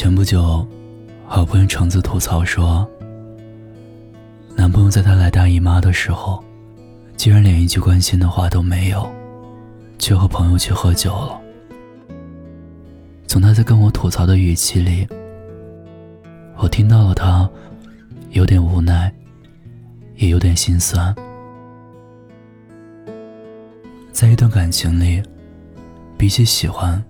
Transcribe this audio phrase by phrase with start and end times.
[0.00, 0.66] 前不久，
[1.26, 2.88] 好朋友橙子吐槽说，
[4.56, 6.42] 男朋友在她来大姨妈的时候，
[7.18, 9.06] 竟然连一句关心的话都没有，
[9.98, 11.38] 却和朋友去喝酒了。
[13.26, 15.06] 从他在跟我吐槽的语气里，
[16.56, 17.46] 我听到了他
[18.30, 19.12] 有点无奈，
[20.16, 21.14] 也有点心酸。
[24.12, 25.22] 在一段感情里，
[26.16, 27.04] 比起喜欢，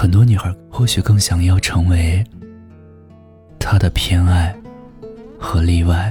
[0.00, 2.24] 很多女孩或许更想要成为
[3.58, 4.58] 他的偏爱
[5.38, 6.10] 和例外。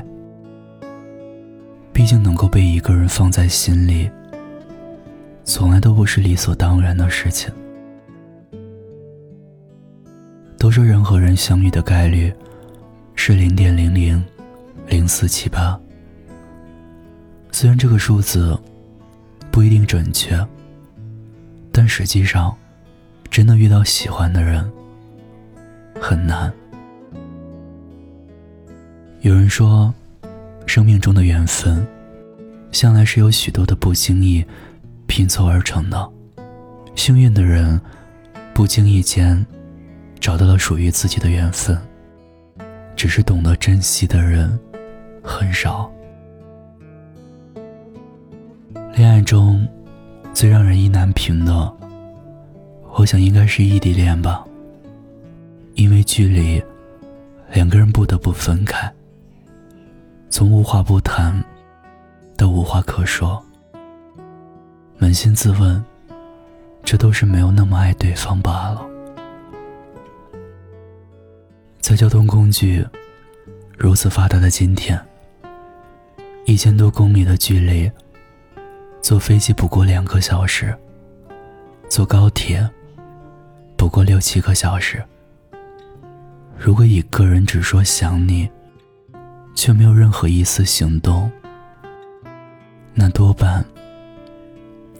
[1.92, 4.08] 毕竟能够被一个人放在心里，
[5.44, 7.52] 从来都不是理所当然的事情。
[10.60, 12.32] 都说人和人相遇的概率
[13.16, 14.24] 是零点零零
[14.86, 15.82] 零四七八，
[17.52, 18.56] 虽然这个数字
[19.50, 20.40] 不一定准确，
[21.72, 22.56] 但实际上，
[23.30, 24.72] 真的遇到喜欢的人
[26.00, 26.52] 很难。
[29.22, 29.94] 有人说。
[30.66, 31.84] 生命中的缘分，
[32.72, 34.46] 向来是由许多的不经意
[35.08, 36.10] 拼凑而成的。
[36.94, 37.82] 幸运的人，
[38.54, 39.44] 不经意间
[40.20, 41.76] 找到了属于自己的缘分，
[42.96, 44.60] 只是懂得珍惜的人
[45.24, 45.92] 很少。
[48.94, 49.68] 恋爱中
[50.36, 51.74] 最让人意难平的，
[52.94, 54.46] 我想应该是异地恋吧。
[55.76, 56.62] 因为距离，
[57.54, 58.92] 两个人不得不分开。
[60.30, 61.44] 从无话不谈
[62.36, 63.42] 到无话可说，
[65.00, 65.84] 扪心自问，
[66.84, 68.86] 这都是没有那么爱对方罢了。
[71.80, 72.86] 在交通工具
[73.78, 75.00] 如此发达的今天，
[76.46, 77.90] 一千多公里的距离，
[79.02, 80.76] 坐飞机不过两个小时，
[81.88, 82.70] 坐高铁
[83.80, 85.02] 不过六七个小时。
[86.58, 88.48] 如果一个人只说想你，
[89.56, 91.32] 却没有任何一丝行动，
[92.94, 93.66] 那多半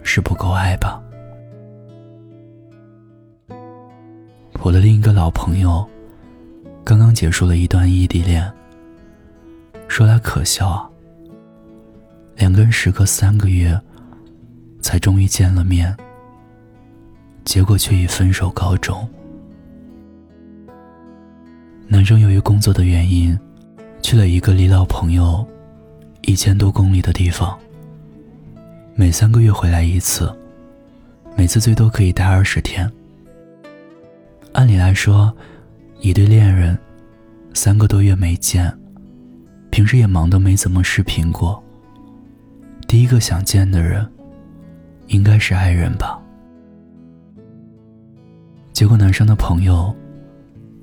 [0.02, 0.98] 是不够爱吧。
[4.62, 5.86] 我的另一个老朋友，
[6.86, 8.50] 刚刚结束了一段异地恋。
[9.90, 10.90] 说来可笑啊，
[12.38, 13.78] 两个人时隔三个月，
[14.82, 15.94] 才终于见了面，
[17.50, 19.10] 结果却以分手告终。
[21.88, 23.36] 男生由于工作的原因。
[24.02, 25.46] 去了一个离老朋友
[26.22, 27.58] 一千多公里的地方，
[28.96, 30.34] 每三个月回来一次，
[31.36, 32.90] 每次最多可以待二十天。
[34.54, 35.32] 按理来说，
[36.00, 36.78] 一对恋人
[37.54, 38.72] 三个多月没见，
[39.70, 41.62] 平时也忙得没怎么视频过。
[42.88, 44.08] 第一个想见的人，
[45.08, 46.19] 应该是爱人吧？
[48.80, 49.94] 结果男生的朋友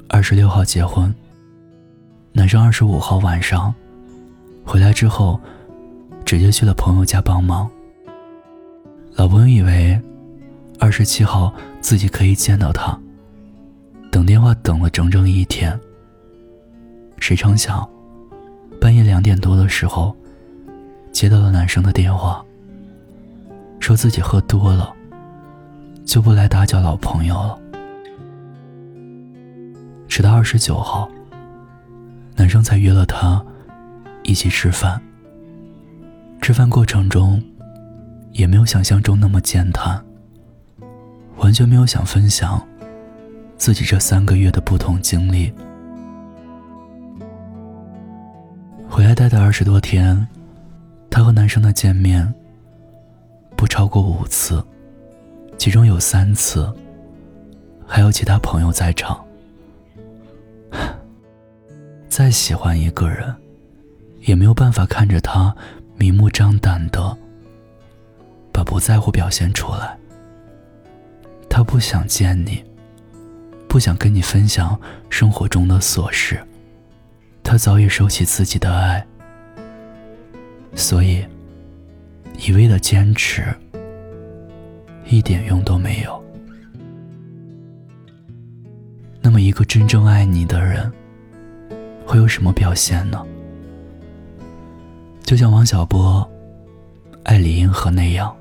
[0.07, 1.11] 二十六号结婚。
[2.31, 3.75] 男生二十五号晚上
[4.67, 5.41] 回来之后，
[6.23, 7.67] 直接去了朋友家帮忙。
[9.15, 9.99] 老朋友以为
[10.79, 12.95] 二十七号自己可以见到他，
[14.11, 15.75] 等电话等了整整一天。
[17.19, 17.89] 谁成想，
[18.79, 20.15] 半夜两点多的时候，
[21.13, 22.45] 接到了男生的电话，
[23.81, 24.93] 说自己喝多了，
[26.05, 27.59] 就不来打搅老朋友了。
[30.17, 31.07] 直到二十九号。
[32.37, 33.45] 男生才约了她
[34.23, 34.99] 一起吃饭。
[36.41, 37.43] 吃饭过程中，
[38.33, 40.03] 也没有想象中那么健谈，
[41.37, 42.67] 完全没有想分享
[43.59, 45.53] 自己这三个月的不同经历。
[48.89, 50.27] 回来待的二十多天，
[51.11, 52.33] 她和男生的见面
[53.55, 54.65] 不超过五次，
[55.59, 56.75] 其中有三次
[57.87, 59.23] 还有其他朋友在场。
[62.17, 63.37] 再喜欢一个人，
[64.23, 65.55] 也没有办法看着他
[65.99, 67.15] 明目张胆的
[68.51, 69.95] 把不在乎表现出来。
[71.47, 72.65] 他不想见你，
[73.69, 74.81] 不想跟你分享
[75.11, 76.43] 生活中的琐事，
[77.43, 79.07] 他早已收起自己的爱，
[80.75, 81.23] 所以
[82.39, 83.45] 一味的坚持
[85.05, 86.25] 一点用都没有。
[89.21, 90.91] 那么，一个真正爱你的人。
[92.07, 93.21] 会有什么表现呢？
[95.25, 96.27] 就像王小波
[97.25, 98.35] 爱李银河那样，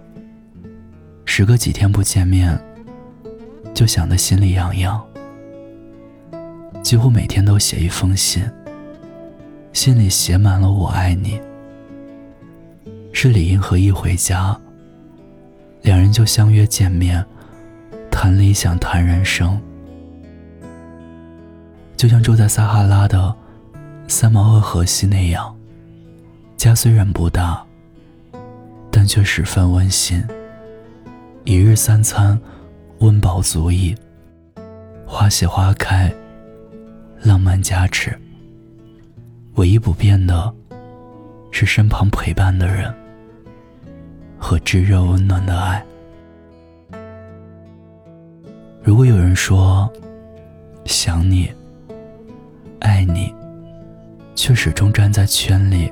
[1.25, 2.57] 时隔几天不见面，
[3.73, 5.03] 就想得心里痒痒，
[6.83, 8.43] 几乎每天都写一封信，
[9.73, 11.41] 信里写满了“我爱你”。
[13.11, 14.55] 是李银河一回家，
[15.81, 17.25] 两人就相约见面，
[18.11, 19.59] 谈理想，谈人生。
[21.97, 23.33] 就像住在撒哈拉的
[24.07, 25.55] 三毛和荷西那样，
[26.55, 27.63] 家虽然不大，
[28.91, 30.23] 但却十分温馨。
[31.43, 32.39] 一日三餐，
[32.99, 33.95] 温饱足矣。
[35.05, 36.13] 花谢花开，
[37.21, 38.17] 浪漫加持。
[39.55, 40.53] 唯一不变的，
[41.51, 42.93] 是身旁陪伴的人
[44.37, 45.83] 和炙热温暖的爱。
[48.83, 49.91] 如果有人说
[50.85, 51.51] 想你、
[52.79, 53.33] 爱你，
[54.35, 55.91] 却始终站在圈里，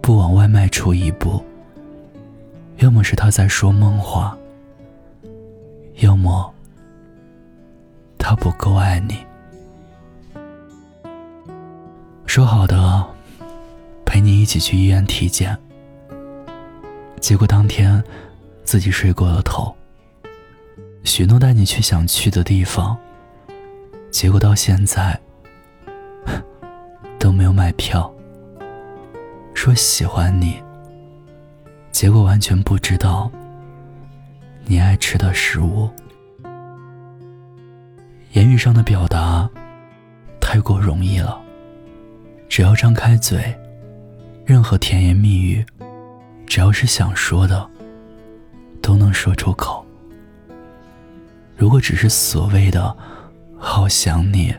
[0.00, 1.42] 不往外迈出一步，
[2.76, 4.36] 要么是他在说梦话，
[5.96, 6.52] 要么
[8.18, 9.16] 他不够爱你。
[12.26, 13.04] 说好的
[14.06, 15.56] 陪你一起去医院体检，
[17.20, 18.02] 结果当天
[18.64, 19.74] 自己睡过了头。
[21.04, 22.96] 许诺带你去想去的地方，
[24.10, 25.18] 结果到现在
[27.32, 28.12] 没有买票。
[29.54, 30.62] 说喜欢你，
[31.90, 33.30] 结果完全不知道
[34.64, 35.88] 你爱吃的食物。
[38.32, 39.48] 言语上的表达
[40.40, 41.40] 太过容易了。
[42.48, 43.54] 只要张开嘴，
[44.44, 45.64] 任何甜言蜜语，
[46.46, 47.66] 只要是想说的，
[48.82, 49.84] 都能说出口。
[51.56, 52.94] 如果只是所谓的
[53.56, 54.54] “好想你”，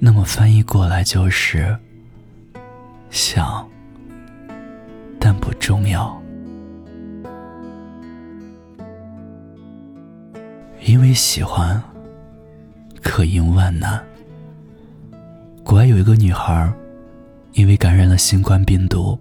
[0.00, 1.76] 那么翻译过来就是
[3.10, 3.68] “想，
[5.18, 6.16] 但不重要”。
[10.84, 11.82] 因为喜欢，
[13.02, 14.00] 可应万难。
[15.64, 16.72] 国外有一个女孩，
[17.52, 19.18] 因为感染了新冠病毒，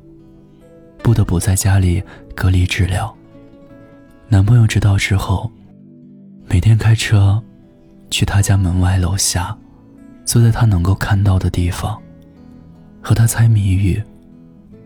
[1.03, 2.01] 不得不在家里
[2.35, 3.13] 隔离治疗。
[4.29, 5.51] 男朋友知道之后，
[6.45, 7.43] 每天开车
[8.11, 9.57] 去她家门外楼下，
[10.27, 11.97] 坐在他能够看到的地方，
[13.01, 14.03] 和他猜谜语，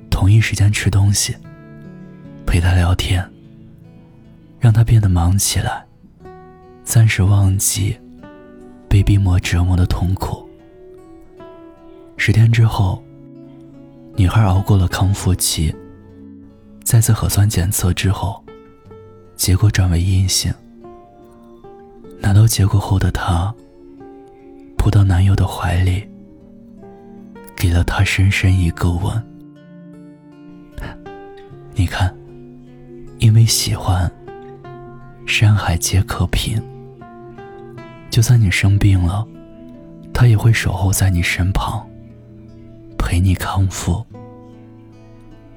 [0.07, 1.35] 同一时间吃东西，
[2.45, 3.27] 陪他聊天，
[4.59, 5.83] 让他变得忙起来，
[6.83, 7.97] 暂时忘记
[8.87, 10.47] 被病魔折磨的痛苦。
[12.17, 13.03] 十天之后，
[14.15, 15.75] 女孩熬过了康复期。
[16.83, 18.43] 再次核酸检测之后，
[19.35, 20.53] 结果转为阴性。
[22.19, 23.51] 拿到结果后的她，
[25.01, 26.07] 到男友的怀里，
[27.55, 29.11] 给了他深深一个吻。
[31.73, 32.15] 你看，
[33.17, 34.11] 因为喜欢，
[35.25, 36.61] 山海皆可平。
[38.11, 39.27] 就算你生病了，
[40.13, 41.83] 他也会守候在你身旁。
[42.95, 44.05] 陪你康复，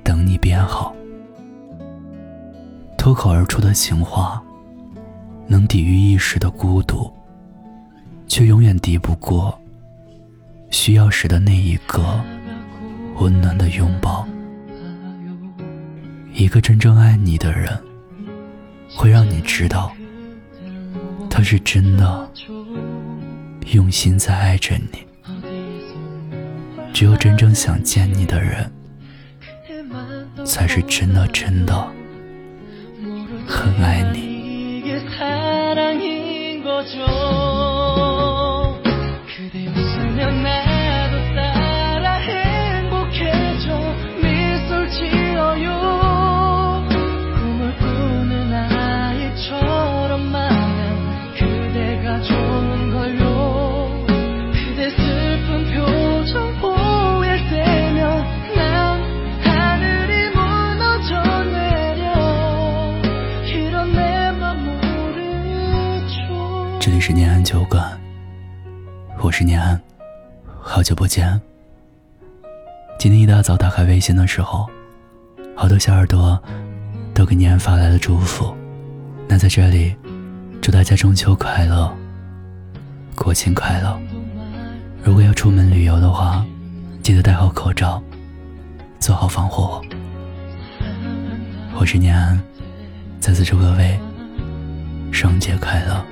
[0.02, 0.97] 等你变好。
[2.97, 4.43] 脱口而出的情话，
[5.47, 7.12] 能抵御一时的孤独，
[8.26, 9.59] 却永远敌不过
[10.71, 12.21] 需要时的那一个
[13.17, 14.26] 温暖的拥抱。
[16.32, 17.69] 一个真正爱你的人，
[18.97, 19.93] 会让你知道，
[21.31, 22.31] 他是真的
[23.73, 24.99] 用心在爱着你。
[26.93, 28.71] 只有真正想见你的人，
[30.44, 31.75] 才是真的真的
[33.47, 34.82] 很爱你。
[66.82, 68.00] 这里是念安酒馆，
[69.22, 69.79] 我是念安，
[70.66, 71.38] 好久不见。
[72.99, 74.66] 今天一大早打开微信的时候，
[75.54, 76.42] 好多小耳朵
[77.12, 78.52] 都给念安发来了祝福。
[79.28, 79.94] 那在这里
[80.62, 81.94] 祝大家中秋快乐。
[83.14, 84.00] 国庆快乐。
[85.02, 86.44] 如果要出门旅游的话，
[87.02, 88.02] 记得戴好口罩，
[88.99, 89.80] 做好防护。
[91.78, 92.40] 我是念安，
[93.21, 94.00] 在此祝各位
[95.12, 96.04] 双节快乐。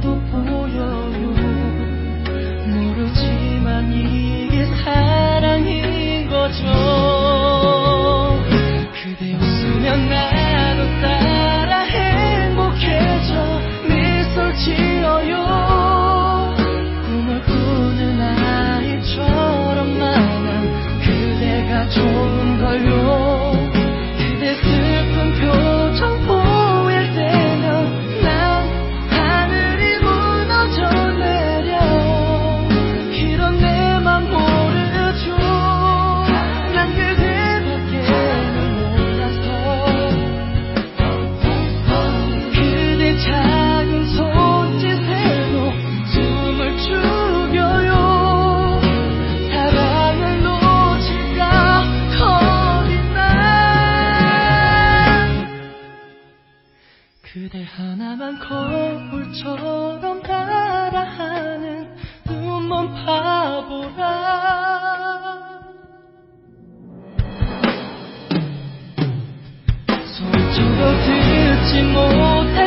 [0.00, 1.10] 도 보여요.
[2.66, 5.85] 모르지만 이게 사랑이
[70.78, 71.10] 到底
[71.64, 72.65] 寂寞